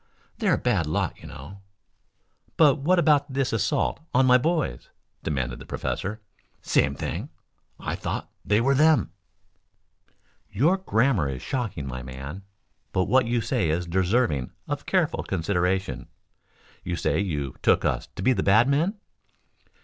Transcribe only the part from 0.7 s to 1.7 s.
lot, you know."